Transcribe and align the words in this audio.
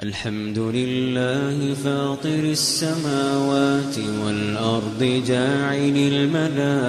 الحمد 0.00 0.58
لله 0.58 1.74
فاطر 1.84 2.44
السماوات 2.44 3.98
والأرض 4.24 5.22
جاعل 5.26 5.96
الملائكة 6.12 6.80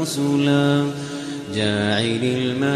رسلا 0.00 0.86
جاعل 1.54 2.24
الملائكة 2.24 2.72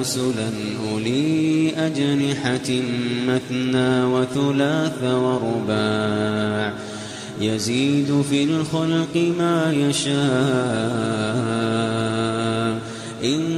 رسلا 0.00 0.50
أولي 0.90 1.72
أجنحة 1.76 2.70
مثنى 3.26 4.04
وثلاث 4.04 5.02
ورباع 5.04 6.72
يزيد 7.40 8.22
في 8.30 8.44
الخلق 8.44 9.32
ما 9.38 9.72
يشاء 9.72 11.38
إن 13.24 13.57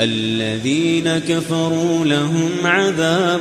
الذين 0.00 1.18
كفروا 1.18 2.04
لهم 2.04 2.50
عذاب 2.64 3.40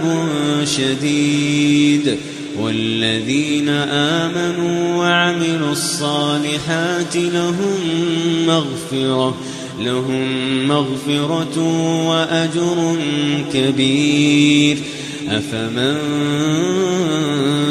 شديد 0.64 2.18
والذين 2.60 3.70
آمنوا 3.70 4.96
وعملوا 4.96 5.72
الصالحات 5.72 7.16
لهم 7.16 7.80
مغفرة 8.48 9.36
لهم 9.80 10.28
مغفرة 10.68 11.60
وأجر 12.08 12.98
كبير 13.54 14.78
أفمن 15.30 15.98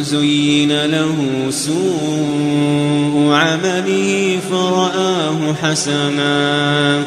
زين 0.02 0.84
له 0.84 1.16
سوء 1.50 3.32
عمله 3.32 4.38
فرآه 4.50 5.54
حسنا 5.62 7.04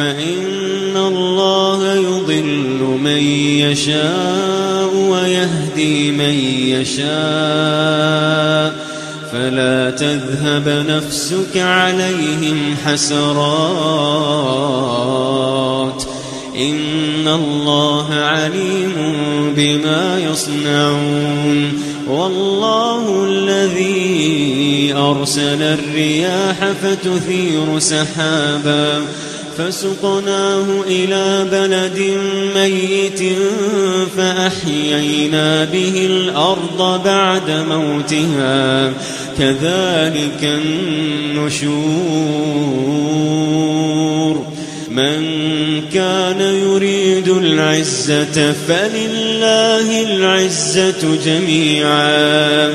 فإن 0.00 0.96
الله 0.96 1.94
يضل 1.94 2.98
من 3.00 3.22
يشاء 3.60 4.94
ويهدي 4.94 6.10
من 6.10 6.34
يشاء 6.80 7.10
فلا 9.32 9.90
تذهب 9.90 10.86
نفسك 10.88 11.56
عليهم 11.56 12.76
حسرات 12.86 13.30
إن 16.56 17.28
الله 17.28 18.14
عليم 18.14 18.94
بما 19.56 20.18
يصنعون 20.18 21.82
والله 22.08 23.24
الذي 23.24 24.94
أرسل 24.96 25.62
الرياح 25.62 26.72
فتثير 26.82 27.78
سحابا 27.78 29.02
فسقناه 29.60 30.66
إلى 30.86 31.46
بلد 31.52 32.18
ميت 32.54 33.36
فأحيينا 34.16 35.64
به 35.64 36.06
الأرض 36.06 37.02
بعد 37.04 37.50
موتها. 37.50 38.92
كذلك 39.38 40.42
النشور. 40.42 41.80
من 44.90 45.22
كان 45.94 46.40
يريد 46.40 47.28
العزة 47.28 48.52
فلله 48.68 50.02
العزة 50.02 51.18
جميعا. 51.24 52.74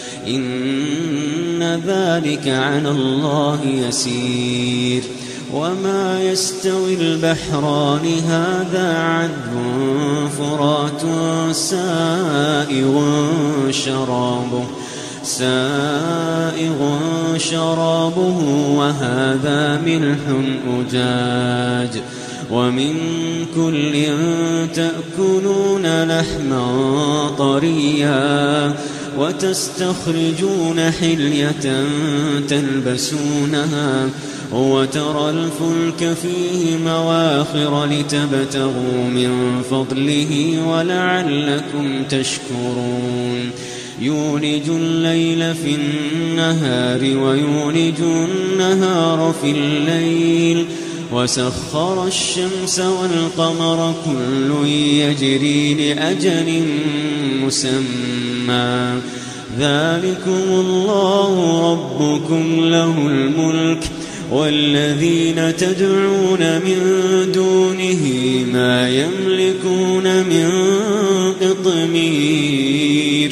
إن 0.27 1.81
ذلك 1.87 2.47
على 2.47 2.89
الله 2.89 3.59
يسير. 3.65 5.03
وما 5.53 6.23
يستوي 6.23 6.93
البحران 6.93 8.05
هذا 8.27 8.97
عذب 8.97 9.53
فرات 10.37 11.01
سائغ 11.55 13.01
شرابه 13.71 14.63
سائغ 15.23 16.97
شرابه 17.37 18.37
وهذا 18.77 19.81
ملح 19.85 20.19
أجاج. 20.79 22.01
ومن 22.51 22.95
كل 23.55 24.05
تأكلون 24.73 26.03
لحما 26.03 26.65
طريا. 27.37 28.75
وتستخرجون 29.21 30.91
حلية 30.91 31.85
تلبسونها 32.47 34.09
وترى 34.51 35.29
الفلك 35.29 36.17
فيه 36.17 36.77
مواخر 36.77 37.85
لتبتغوا 37.85 39.03
من 39.13 39.61
فضله 39.71 40.61
ولعلكم 40.67 42.03
تشكرون. 42.09 43.51
يولج 43.99 44.69
الليل 44.69 45.55
في 45.55 45.75
النهار 45.75 46.99
ويولج 47.01 48.01
النهار 48.01 49.35
في 49.41 49.51
الليل 49.51 50.65
وسخر 51.11 52.07
الشمس 52.07 52.79
والقمر 52.79 53.93
كل 54.05 54.67
يجري 54.67 55.73
لأجل 55.73 56.63
مسمى. 57.43 59.01
ذلكم 59.59 60.43
الله 60.49 61.33
ربكم 61.71 62.65
له 62.65 63.07
الملك 63.07 63.83
والذين 64.31 65.57
تدعون 65.57 66.39
من 66.39 66.79
دونه 67.33 68.03
ما 68.53 68.89
يملكون 68.89 70.23
من 70.23 70.49
قطمير. 71.41 73.31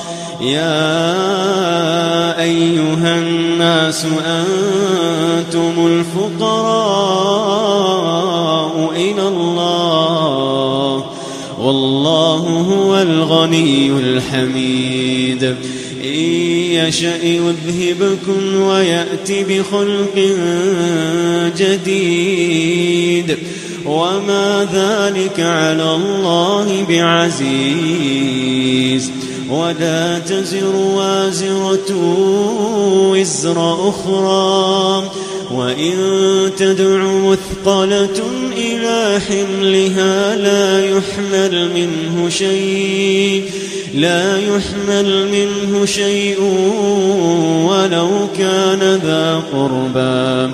يا 0.41 2.41
أيها 2.41 3.19
الناس 3.19 4.05
أنتم 4.05 5.87
الفقراء 5.87 7.31
إلى 8.95 9.27
الله 9.27 11.05
والله 11.61 12.65
هو 12.69 13.01
الغني 13.01 13.91
الحميد. 13.91 15.43
إن 16.03 16.19
يشأ 16.71 17.23
يذهبكم 17.23 18.61
ويأتي 18.61 19.43
بخلق 19.43 20.15
جديد. 21.57 23.37
وما 23.85 24.67
ذلك 24.73 25.39
على 25.39 25.95
الله 25.95 26.85
بعزيز. 26.89 28.31
ولا 29.51 30.19
تزر 30.19 30.75
وازرة 30.75 31.95
وزر 33.11 33.89
أخرى. 33.89 35.03
وإن 35.51 35.93
تدع 36.57 37.03
مثقلة 37.03 38.21
إلى 38.57 39.19
حملها 39.19 40.35
لا 40.35 40.85
يحمل 40.85 41.69
منه 41.75 42.29
شيء. 42.29 43.43
لا 43.95 44.37
يحمل 44.37 45.27
منه 45.31 45.85
شيء 45.85 46.41
ولو 47.69 48.09
كان 48.37 48.99
ذا 49.03 49.43
قربى. 49.53 50.53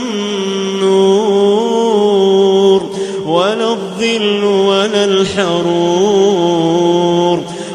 الظل 4.01 4.43
ولا 4.43 5.05
الحرور 5.05 6.51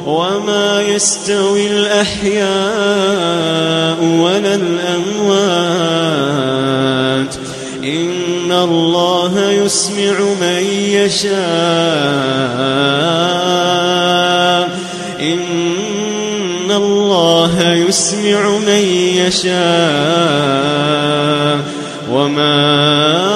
وما 0.07 0.83
يستوي 0.83 1.67
الأحياء 1.67 2.47
ولا 4.05 4.55
الأموات 4.55 5.77
إن 7.85 8.53
الله 8.53 9.51
يسمع 9.51 10.21
من 10.41 10.63
يشاء 10.91 11.37
إن 15.21 16.71
الله 16.71 17.73
يسمع 17.73 18.59
من 18.59 18.85
يشاء 19.17 19.57
وما 22.13 23.36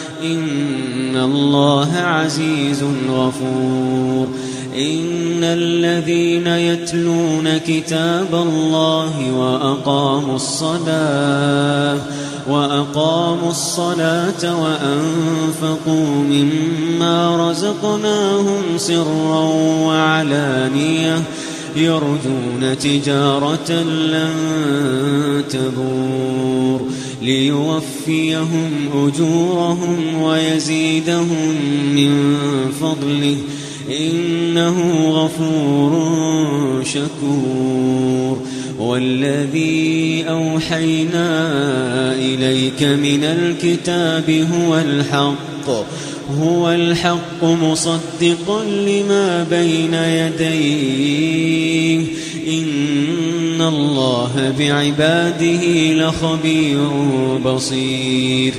إن 0.23 1.17
الله 1.17 1.93
عزيز 1.95 2.83
غفور. 3.09 4.27
إن 4.75 5.43
الذين 5.43 6.47
يتلون 6.47 7.57
كتاب 7.57 8.33
الله 8.33 9.31
وأقاموا 9.37 10.35
الصلاة 10.35 11.97
وأقاموا 12.49 13.49
الصلاة 13.49 14.61
وأنفقوا 14.61 16.07
مما 16.29 17.49
رزقناهم 17.49 18.63
سرا 18.77 19.43
وعلانية 19.85 21.21
يرجون 21.75 22.77
تجارة 22.81 23.71
لن 23.81 24.33
تبور. 25.49 26.81
ليوفيهم 27.21 28.71
أجورهم 28.93 30.21
ويزيدهم 30.21 31.55
من 31.95 32.35
فضله. 32.81 33.37
إنه 33.99 35.05
غفور 35.09 35.91
شكور. 36.83 38.41
والذي 38.79 40.25
أوحينا 40.29 41.53
إليك 42.15 42.83
من 42.83 43.23
الكتاب 43.23 44.47
هو 44.53 44.77
الحق. 44.77 45.69
هو 46.39 46.71
الحق 46.71 47.43
مصدقا 47.43 48.63
لما 48.63 49.43
بين 49.49 49.93
يديه. 49.93 50.61
إن 52.47 53.61
الله 53.61 54.53
بعباده 54.59 55.93
لخبير 55.93 56.89
بصير. 57.45 58.53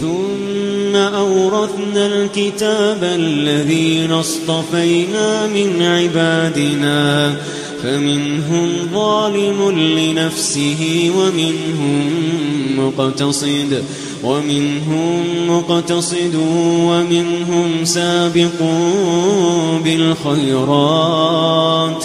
ثم 0.00 0.96
أورثنا 0.96 2.06
الكتاب 2.06 2.98
الذين 3.02 4.12
اصطفينا 4.12 5.46
من 5.46 5.82
عبادنا. 5.82 7.34
فمنهم 7.82 8.68
ظالم 8.94 9.70
لنفسه 9.70 11.10
ومنهم 11.18 12.10
مقتصد. 12.78 13.84
ومنهم 14.24 15.24
مقتصد 15.48 16.34
ومنهم 16.80 17.84
سابق 17.84 18.62
بالخيرات. 19.84 22.04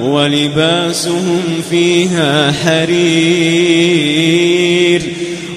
ولباسهم 0.00 1.42
فيها 1.70 2.52
حرير 2.52 3.86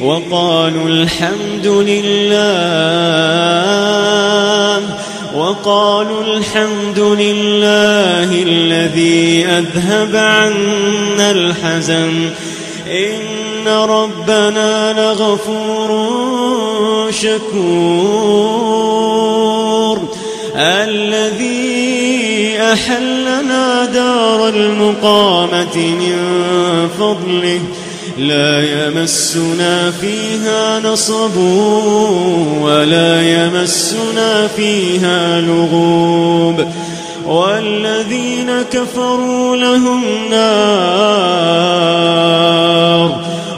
وقالوا 0.01 0.87
الحمد 0.89 1.67
لله 1.67 2.39
وقالوا 5.35 6.23
الحمد 6.23 6.99
لله 6.99 8.43
الذي 8.43 9.45
أذهب 9.45 10.15
عنا 10.15 11.31
الحزن 11.31 12.29
إن 12.87 13.67
ربنا 13.67 14.93
لغفور 14.93 15.89
شكور 17.11 18.59
الذي 20.59 22.57
أحلنا 22.61 23.85
دار 23.85 24.49
المقامة 24.49 25.77
من 25.77 26.17
فضله 26.99 27.59
لا 28.17 28.87
يمسنا 28.87 29.91
فيها 29.91 30.79
نصب 30.79 31.37
ولا 32.61 33.21
يمسنا 33.21 34.47
فيها 34.47 35.41
لغوب. 35.41 36.65
والذين 37.25 38.61
كفروا 38.71 39.55
لهم 39.55 40.03
نار 40.29 41.19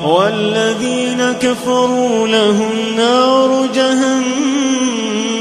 والذين 0.06 1.34
كفروا 1.42 2.28
لهم 2.28 2.72
نار 2.98 3.68
جهنم. 3.76 4.51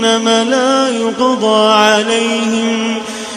لا 0.04 0.88
يقضى 0.88 1.72
عليهم 1.72 2.94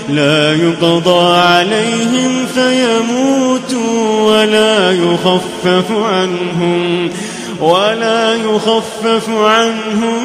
لا 0.10 0.56
يقضى 0.56 1.38
عليهم 1.38 2.46
فيموتوا 2.54 4.22
ولا 4.22 4.92
يخفف 4.92 5.92
عنهم 5.92 7.10
ولا 7.62 8.36
يخفف 8.36 9.30
عنهم 9.30 10.24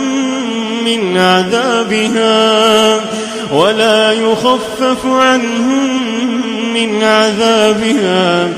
من 0.85 1.17
عذابها 1.17 3.01
ولا 3.53 4.13
يخفف 4.13 5.07
عنهم 5.07 6.01
من 6.75 7.03
عذابها. 7.03 8.49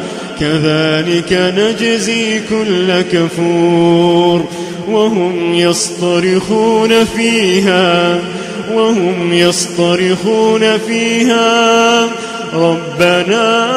كذلك 0.40 1.32
نجزي 1.32 2.40
كل 2.40 3.00
كفور. 3.00 4.44
وهم 4.90 5.54
يصطرخون 5.54 7.04
فيها 7.04 8.18
وهم 8.72 9.32
يصطرخون 9.32 10.78
فيها. 10.78 12.08
ربنا 12.54 13.70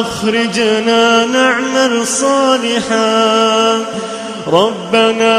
أخرجنا 0.00 1.26
نعمل 1.26 2.06
صالحا. 2.06 3.78
ربنا 4.46 5.38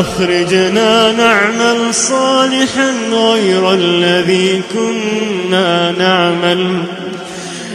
أخرجنا 0.00 1.12
نعمل 1.12 1.94
صالحا 1.94 2.92
غير 3.12 3.74
الذي 3.74 4.62
كنا 4.74 5.92
نعمل. 5.98 6.82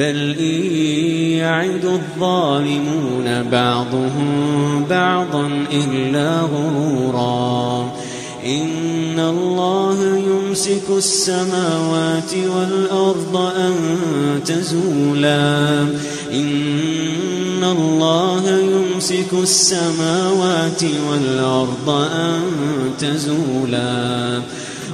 بل 0.00 0.36
إن 0.40 0.64
يعد 1.36 1.84
الظالمون 1.84 3.42
بعضهم 3.52 4.84
بعضا 4.90 5.66
إلا 5.72 6.40
غرورا 6.40 7.92
إن 8.46 9.18
الله 9.18 10.16
يمسك 10.16 10.82
السماوات 10.96 12.34
والأرض 12.34 13.36
أن 13.36 13.74
تزولا 14.46 15.80
إن 16.32 17.64
الله 17.64 18.42
يمسك 18.58 19.32
السماوات 19.42 20.82
والأرض 21.10 21.90
أن 22.14 22.40
تزولا 22.98 24.40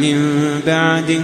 من 0.00 0.40
بعده 0.66 1.22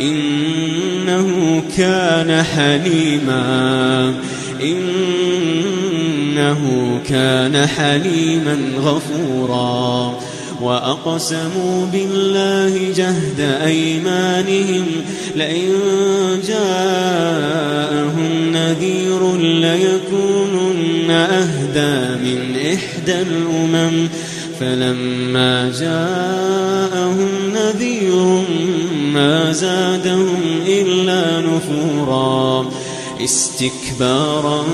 إنه 0.00 1.62
كان 1.76 2.42
حليما. 2.42 4.14
إنه 4.62 6.60
كان 7.08 7.66
حليما 7.66 8.58
غفورا. 8.78 10.18
وأقسموا 10.60 11.86
بالله 11.92 12.92
جهد 12.96 13.40
أيمانهم 13.64 14.86
لئن 15.36 15.72
جاءهم 16.48 18.30
نذير 18.52 19.36
ليكونن 19.36 20.09
أهدى 21.76 22.24
من 22.24 22.56
إحدى 22.74 23.22
الأمم. 23.22 24.08
فلما 24.60 25.72
جاءهم 25.80 27.28
نذير 27.54 28.42
ما 29.12 29.52
زادهم 29.52 30.40
إلا 30.66 31.40
نفورا. 31.40 32.70
استكبارا 33.24 34.64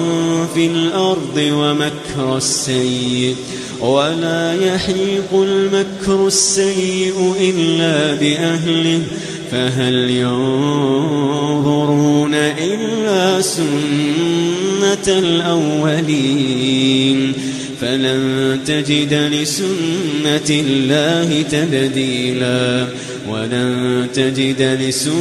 في 0.54 0.66
الأرض 0.66 1.36
ومكر 1.36 2.36
السيء. 2.36 3.36
ولا 3.80 4.54
يحيق 4.54 5.32
المكر 5.32 6.26
السيء 6.26 7.34
إلا 7.40 8.14
بأهله. 8.14 9.02
فهل 9.50 10.10
ينظرون 10.10 11.46
إلا 12.34 13.40
سنة 13.40 15.08
الأولين 15.18 16.86
فلن 17.80 18.58
تجد 18.66 19.14
لسنة 19.14 20.50
الله 20.50 21.42
تبديلا 21.42 22.86
ولن 23.28 24.06
تجد 24.14 24.62
لسنة 24.80 25.16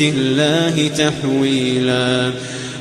الله 0.00 0.90
تحويلا 0.98 2.32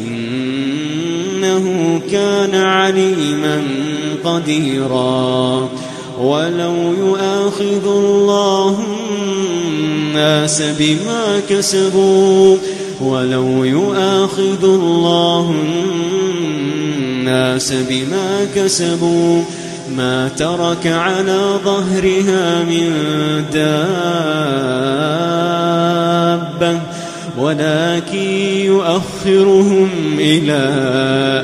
إنه 0.00 1.66
كان 2.10 2.54
عليما 2.54 3.62
قديرا. 4.24 5.68
ولو 6.20 6.74
يؤاخذ 6.98 7.86
الله 7.86 8.78
الناس 9.20 10.62
بما 10.62 11.40
كسبوا 11.50 12.56
ولو 13.00 13.64
يؤاخذ 13.64 14.64
الله 14.64 15.54
الناس 17.28 17.72
بما 17.72 18.46
كسبوا 18.54 19.42
ما 19.96 20.28
ترك 20.28 20.86
على 20.86 21.58
ظهرها 21.64 22.64
من 22.64 22.92
دابة. 23.52 23.76
ولكن 27.38 28.28
يؤخرهم 28.64 29.90
إلى 30.18 30.62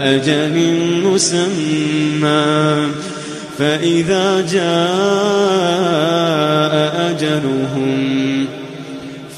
أجل 0.03 0.57
مسمى. 1.05 2.87
فإذا 3.59 4.41
جاء 4.41 5.53
أجلهم 7.11 8.47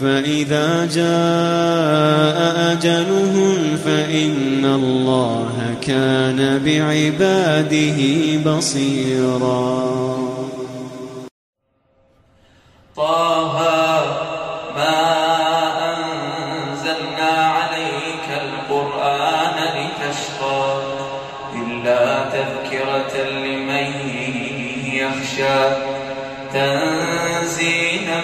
فإذا 0.00 0.88
جاء 0.94 2.38
أجلهم 2.72 3.56
فإن 3.84 4.64
الله 4.64 5.74
كان 5.82 6.60
بعباده 6.64 7.98
بصيرا. 8.46 9.94
طه 12.96 13.83
يخشى 25.14 25.60
تنزيلا 26.52 28.20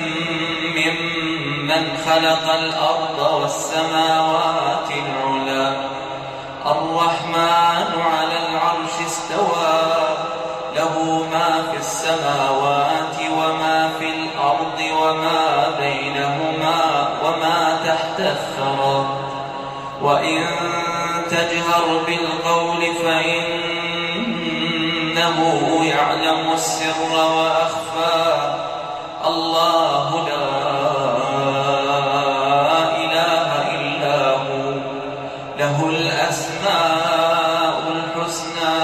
ممن 0.76 1.96
خلق 2.07 2.55
الأرض 2.55 3.40
والسماوات 3.40 4.88
العلا. 4.90 5.72
الرحمن 6.66 7.90
على 8.00 8.38
العرش 8.48 9.07
استوى 9.07 9.81
له 10.76 11.26
ما 11.33 11.72
في 11.72 11.79
السماوات 11.79 13.16
وما 13.33 13.90
في 13.98 14.09
الأرض 14.11 14.81
وما 15.03 15.68
بينهما 15.81 17.09
وما 17.24 17.81
تحت 17.87 18.20
الثرى. 18.20 19.07
وإن 20.03 20.44
تجهر 21.31 22.00
بالقول 22.07 22.83
فإنه 25.20 25.85
يعلم 25.85 26.52
السر 26.52 27.12
وأخفى. 27.12 28.24
الله 29.26 30.28
لا 30.28 30.46
إله 32.96 33.50
إلا 33.80 34.18
هو 34.30 34.72
له 35.59 35.78
الأسماء 35.88 37.76
الحسنى. 37.96 38.80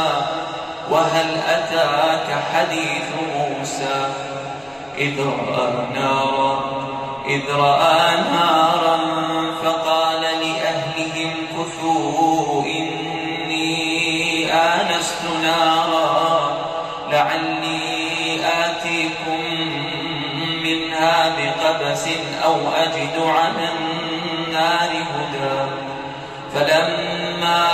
وهل 0.91 1.29
أتاك 1.49 2.29
حديث 2.53 3.09
موسى؟ 3.37 3.99
إذ 4.99 5.21
رأى 5.21 5.67
نارا 5.95 6.53
إذ 7.27 7.43
رأى 7.57 8.17
نارا 8.33 8.76
أو 22.45 22.57
أجد 22.77 23.17
على 23.27 23.69
النار 23.69 24.91
هدى. 24.91 25.59
فلما 26.55 27.67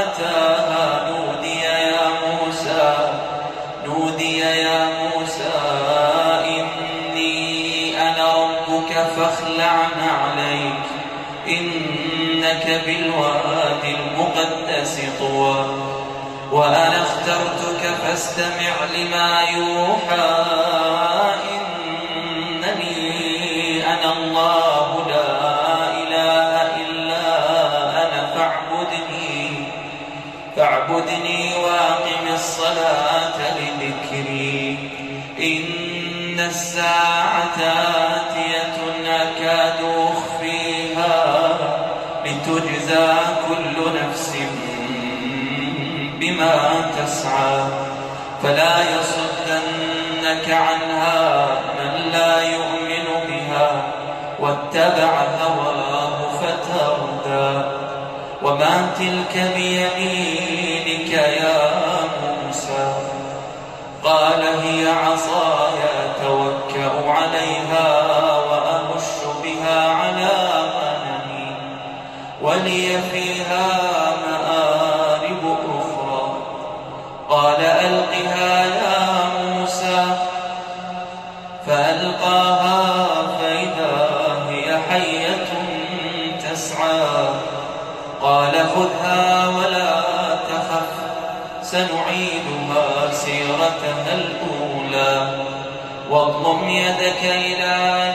أتاها 0.00 1.10
نودي 1.10 1.60
يا 1.60 2.08
موسى 2.24 2.94
نودي 3.86 4.38
يا 4.38 4.78
موسى 4.84 5.58
إني 6.44 8.02
أنا 8.02 8.26
ربك 8.34 8.92
فاخلع 9.16 9.88
عليك. 10.24 10.86
إنك 11.48 12.82
بالوادي 12.86 13.96
المقدس 13.96 15.00
طوى. 15.18 15.66
وأنا 16.52 17.02
اخترتك 17.02 17.82
فاستمع 18.02 18.74
لما 18.94 19.40
يوحى. 19.40 20.45
كل 43.48 43.76
نفس 44.00 44.36
بما 46.20 46.54
تسعى. 46.98 47.64
فلا 48.42 48.85
ولي 72.46 72.98
فيها 73.12 73.66
مآرب 74.26 75.56
أخرى. 75.78 76.36
قال 77.28 77.60
ألقها 77.60 78.64
يا 78.64 79.28
موسى. 79.44 80.04
فألقاها 81.66 83.06
فإذا 83.40 83.98
هي 84.50 84.78
حية 84.90 85.46
تسعى. 86.50 87.28
قال 88.22 88.52
خذها 88.52 89.48
ولا 89.48 90.00
تخف 90.48 90.92
سنعيدها 91.62 93.12
سيرتها 93.12 94.14
الأولى. 94.14 95.38
واضم 96.10 96.68
يدك 96.68 97.22
إلى 97.22 98.05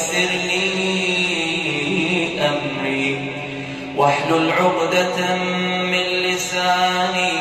ويسر 0.00 0.32
لي 0.32 0.78
أمري. 2.48 3.32
واحلل 3.96 4.52
عقدة 4.52 5.34
من 5.84 5.98
لساني 5.98 7.32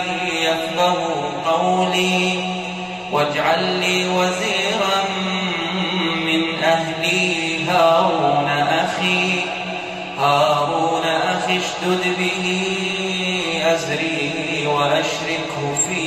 يفقه 0.44 0.98
قولي. 1.46 2.40
واجعل 3.12 3.64
لي 3.64 4.10
وزيرا 4.10 5.04
من 6.26 6.64
أهلي. 6.64 7.64
هارون 7.70 8.48
أخي 8.70 9.42
هارون 10.20 11.06
أخي 11.06 11.58
اشدد 11.58 12.04
به 12.20 12.62
أزري 13.66 14.68
وأشركه 14.68 15.76
في 15.88 16.02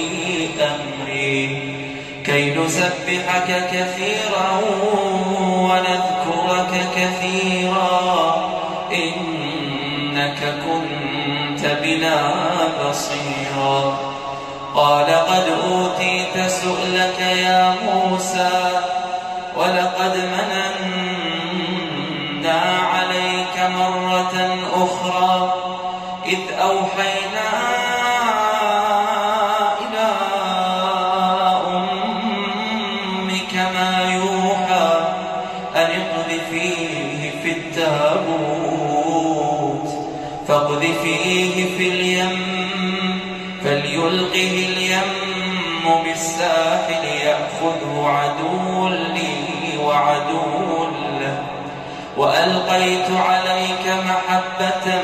أمري. 0.61 1.63
كي 2.27 2.55
نسبحك 2.55 3.69
كثيرا 3.73 4.61
كثيرا 6.97 8.37
إنك 8.93 10.41
كنت 10.65 11.67
بنا 11.83 12.35
بصيرا. 12.81 14.13
قال 14.75 15.07
قد 15.07 15.45
أوتيت 15.65 16.51
سؤلك 16.51 17.21
يا 17.21 17.75
موسى 17.85 18.71
ولقد 19.57 20.17
مننا 20.17 21.23
عليك 22.93 23.57
مرة 23.79 24.59
أخرى 24.75 25.55
إذ 26.27 26.39
أوحينا 26.61 27.32
وألقيت 52.73 53.11
عليك 53.11 53.85
محبة 53.87 55.03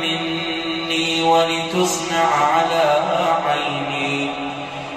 مني 0.00 1.22
ولتصنع 1.22 2.26
على 2.54 3.02
عيني. 3.46 4.30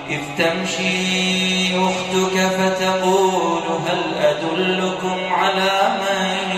إذ 0.09 0.21
تمشي 0.37 1.77
أختك 1.77 2.35
فتقول 2.39 3.63
هل 3.87 4.01
أدلكم 4.23 5.33
على 5.33 5.71
من 6.01 6.55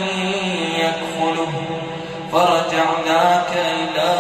يكفله؟ 0.75 1.53
فرجعناك 2.31 3.51
إلى 3.55 4.11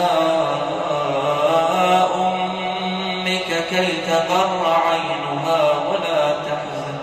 أمك 2.15 3.49
كي 3.69 3.87
تقر 4.07 4.61
عينها 4.87 5.61
ولا 5.89 6.21
تحزن. 6.31 6.97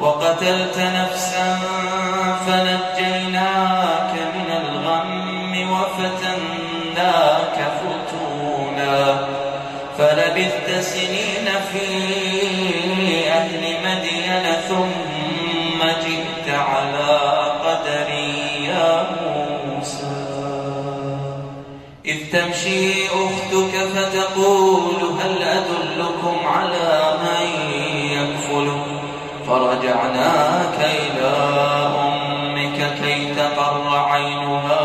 وقتلت 0.00 0.78
نفسا 0.78 1.58
فنجيناك 2.46 2.89
جئت 15.82 16.54
على 16.54 17.18
قدري 17.64 18.64
يا 18.64 19.06
موسى. 19.22 20.20
إذ 22.04 22.16
تمشي 22.32 23.06
أختك 23.06 23.74
فتقول 23.94 24.96
هل 25.20 25.42
أدلكم 25.42 26.36
على 26.46 27.14
من 27.22 27.46
يكفله 28.10 28.84
فرجعناك 29.48 30.78
إلى 30.80 31.32
أمك 32.04 32.78
كي 33.02 33.34
تقر 33.34 33.98
عينها 33.98 34.84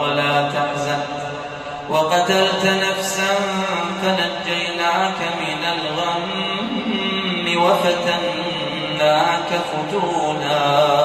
ولا 0.00 0.34
تحزن. 0.48 1.02
وقتلت 1.90 2.64
نفسا 2.64 2.91
فتونا 9.92 11.04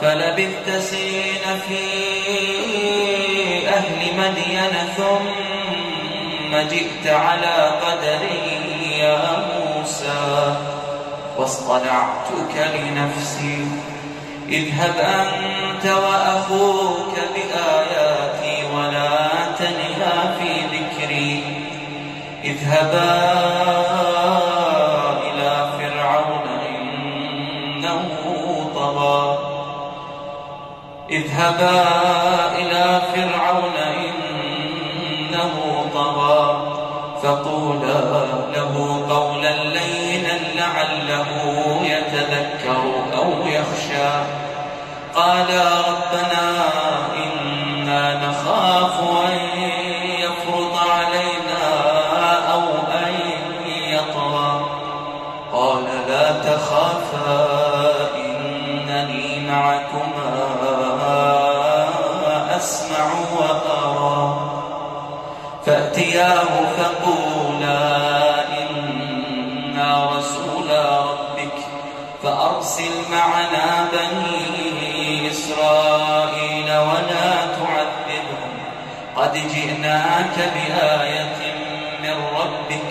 فلبثت 0.00 0.82
سنين 0.82 1.60
في 1.68 1.84
أهل 3.68 3.98
مدين 4.18 4.74
ثم 4.96 6.56
جئت 6.56 7.06
على 7.06 7.70
قدري 7.82 8.98
يا 8.98 9.20
موسى. 9.48 10.54
واصطنعتك 11.38 12.54
لنفسي. 12.74 13.66
اذهب 14.48 14.96
أنت 14.98 15.86
وأخوك 15.86 17.14
بآياتي 17.34 18.64
ولا 18.74 19.28
تنها 19.58 20.38
في 20.38 20.50
ذكري. 20.76 21.44
اذهبا 22.44 23.39
اذهبا 31.40 31.84
إلى 32.58 33.02
فرعون 33.14 33.76
إنه 33.76 35.54
طغى 35.94 36.62
فقولا 37.22 38.00
له 38.54 39.04
قولا 39.10 39.64
لينا 39.64 40.38
لعله 40.56 41.28
يتذكر 41.82 42.82
أو 43.16 43.32
يخشى. 43.46 44.24
قالا 45.14 45.79
جئناك 79.90 80.36
بآية 80.54 81.54
من 82.02 82.16
ربك 82.36 82.90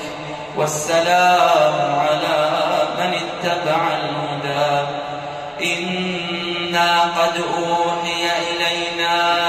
والسلام 0.56 2.00
على 2.00 2.52
من 3.00 3.14
اتبع 3.14 3.82
الهدى. 3.88 4.88
إنا 5.64 7.02
قد 7.02 7.38
أوحي 7.38 8.24
إلينا 8.52 9.49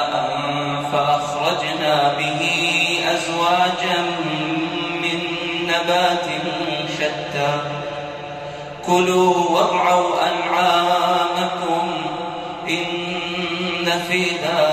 كلوا 8.91 9.35
وارعوا 9.49 10.13
أنعامكم 10.27 11.87
إن 12.69 14.01
في 14.07 14.23
ذلك 14.23 14.70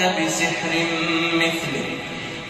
بسحر 0.00 0.72
مثله. 1.34 1.88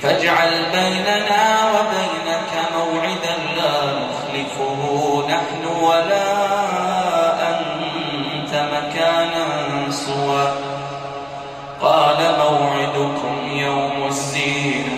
فاجعل 0.02 0.50
بيننا 0.72 1.44
وبينك 1.70 2.52
موعدا 2.76 3.36
لا 3.56 3.76
نخلفه 4.00 4.82
نحن 5.28 5.62
ولا 5.82 6.28
أنت 7.48 8.52
مكانا 8.54 9.46
سوى. 9.90 10.46
قال 11.82 12.16
موعدكم 12.38 13.36
يوم 13.52 14.06
الزينة 14.06 14.96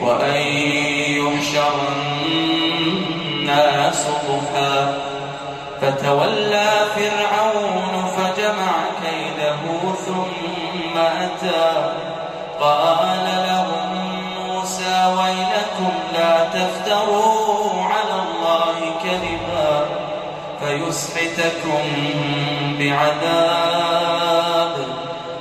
وأن 0.00 0.36
يحشر 1.16 1.74
الناس 2.26 4.06
ضحى. 4.28 4.76
فتولى 5.80 6.70
فرعون 6.96 7.94
فجمع 8.16 8.72
كيده 9.02 9.62
ثم 10.06 10.98
أتى. 10.98 11.83
فيسحتكم 20.94 21.84
بعذاب 22.78 24.74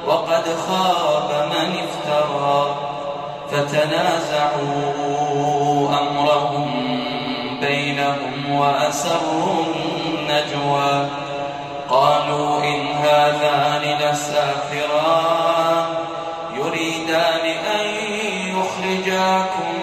وقد 0.08 0.44
خاب 0.68 1.30
من 1.52 1.70
افترى 1.80 2.76
فتنازعوا 3.52 4.70
أمرهم 6.00 6.70
بينهم 7.62 8.52
وأسروا 8.52 9.64
النجوى 9.66 11.10
قالوا 11.90 12.64
إن 12.64 12.88
هذان 12.88 13.82
لساحران 14.00 15.86
يريدان 16.56 17.46
أن 17.80 17.86
يخرجاكم 18.58 19.74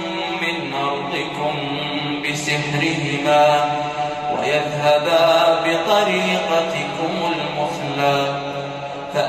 من 0.42 0.74
أرضكم 0.74 1.54
بسحرهما 2.24 3.60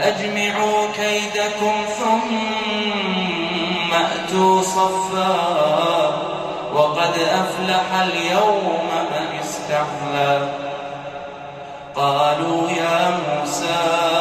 فأجمعوا 0.02 0.88
كيدكم 0.96 1.74
ثم 2.00 3.94
أتوا 3.94 4.62
صفا 4.62 5.38
وقد 6.74 7.14
أفلح 7.18 8.02
اليوم 8.02 8.80
من 9.12 9.40
استحلى 9.40 10.50
قالوا 11.96 12.70
يا 12.70 13.10
موسى 13.10 14.21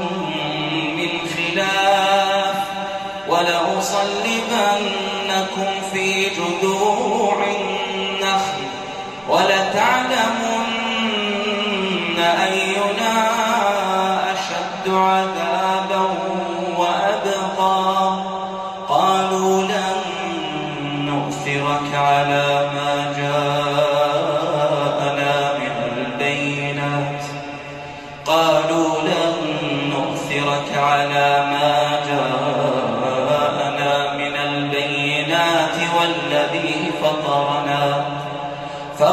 ولأصلبنكم 3.81 5.65
في 5.93 6.29
جذوع 6.29 6.70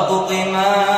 فاقض 0.09 0.33
ما 0.33 0.98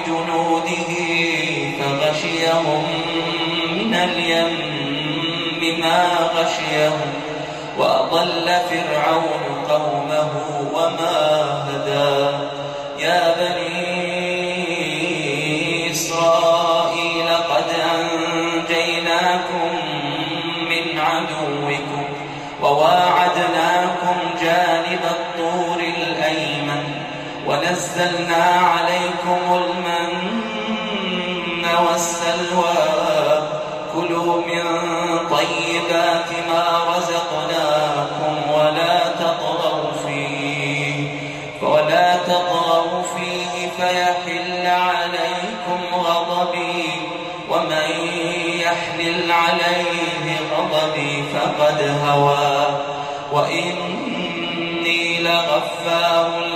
بجنوده 0.00 0.92
فغشيهم 1.80 2.84
من 3.72 3.94
اليم 3.94 4.80
ما 5.80 6.30
غشيهم 6.34 7.12
وأضل 7.78 8.46
فرعون 8.70 9.64
قومه 9.68 10.30
وما 10.74 11.18
هدى 11.68 12.36
يا 13.04 13.34
بني 13.40 13.90
إسرائيل 15.90 17.28
قد 17.50 17.64
أنجيناكم 17.94 19.70
من 20.70 20.98
عدوكم 21.00 22.04
وواعدناكم 22.62 24.16
جانب 24.42 25.00
الطور 25.10 25.80
الأيمن 25.80 27.00
ونزلنا 27.46 28.59
فيحل 43.80 44.66
عليكم 44.66 45.94
غضبي 45.94 46.84
ومن 47.50 47.90
يحلل 48.60 49.32
عليه 49.32 50.38
غضبي 50.56 51.24
فقد 51.34 51.98
هوى 52.06 52.66
وإني 53.32 55.22
لغفار 55.22 56.49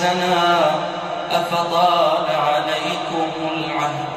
حسنا 0.00 0.60
أفطال 1.30 2.26
عليكم 2.30 3.30
العهد 3.54 4.08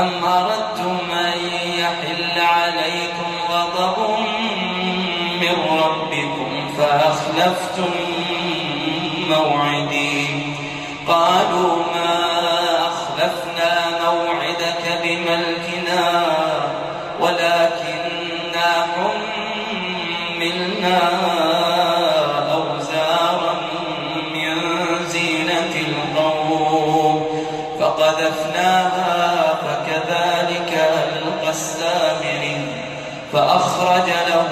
أم 0.00 0.24
أردتم 0.24 0.98
أن 1.12 1.38
يحل 1.78 2.40
عليكم 2.40 3.30
غضب 3.50 3.98
من 5.40 5.56
ربكم 5.84 6.50
فأخلفتم 6.78 7.90
موعدي 9.30 10.26
قالوا 11.08 11.76
ما 11.94 12.24
أخلفنا 12.88 13.72
موعدك 14.04 14.84
بملكنا 15.02 16.02
ولكننا 17.20 18.86
حملنا 20.34 21.00
أخرج 33.74 34.08
له 34.08 34.43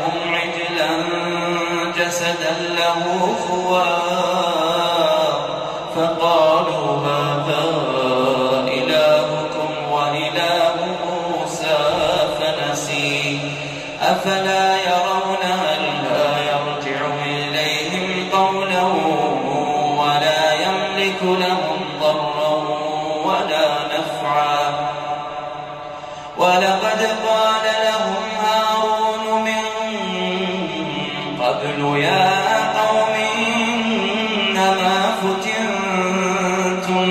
فتنتم 35.23 37.07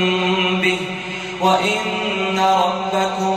به 0.61 0.79
وإن 1.41 2.39
ربكم 2.39 3.30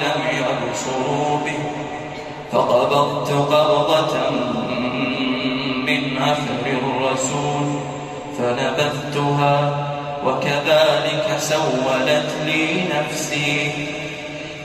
ولم 0.00 0.22
يبصروا 0.38 1.38
به 1.44 1.58
فقبضت 2.52 3.30
قبضة 3.32 4.30
من 5.86 6.22
أثر 6.22 6.66
الرسول 6.66 7.80
فنبذتها 8.38 9.86
وكذلك 10.26 11.38
سولت 11.38 12.30
لي 12.46 12.84
نفسي. 12.94 13.72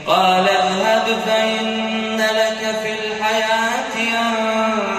قال 0.06 0.48
اذهب 0.48 1.06
فإن 1.26 2.16
لك 2.16 2.76
في 2.82 2.92
الحياة 2.92 3.94
أن 4.20 4.95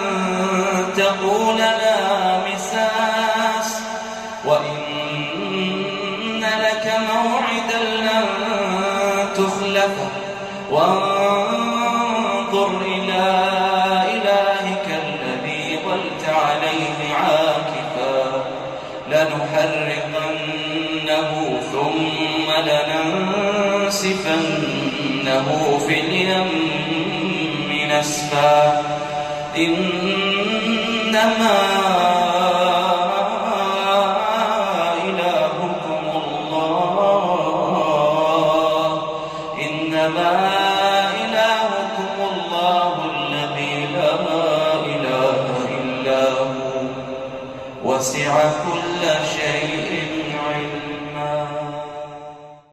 إنه 25.39 25.77
في 25.87 25.99
اليم 25.99 26.49
نسفا 27.91 28.81
إنما 29.57 31.57